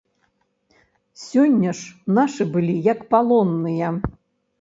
[1.23, 3.93] Сёння ж нашы былі, як палонныя.